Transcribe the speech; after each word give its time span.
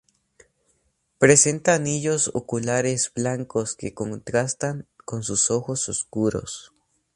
Presenta 1.19 1.75
anillos 1.75 2.31
oculares 2.33 3.13
blancos 3.13 3.75
que 3.75 3.93
contrastan 3.93 4.87
con 5.05 5.21
sus 5.21 5.51
ojos 5.51 5.89
oscuros. 5.89 6.71